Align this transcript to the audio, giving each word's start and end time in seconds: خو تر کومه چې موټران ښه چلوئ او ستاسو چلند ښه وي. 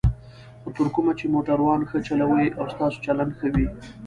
خو 0.61 0.69
تر 0.77 0.87
کومه 0.95 1.11
چې 1.19 1.25
موټران 1.33 1.81
ښه 1.89 1.97
چلوئ 2.07 2.45
او 2.59 2.65
ستاسو 2.73 2.97
چلند 3.05 3.31
ښه 3.37 3.47
وي. 3.53 3.67